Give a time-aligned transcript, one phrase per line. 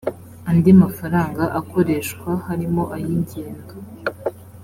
[0.49, 3.73] andi mafaranga akoreshwa harimo ay ingendo